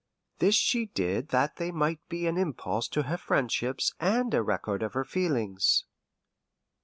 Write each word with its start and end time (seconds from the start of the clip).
This 0.39 0.55
she 0.55 0.87
did 0.87 1.27
that 1.29 1.57
they 1.57 1.71
might 1.71 1.99
be 2.09 2.25
an 2.25 2.35
impulse 2.35 2.87
to 2.87 3.03
her 3.03 3.17
friendships 3.17 3.93
and 3.99 4.33
a 4.33 4.41
record 4.41 4.81
of 4.81 4.93
her 4.95 5.05
feelings. 5.05 5.85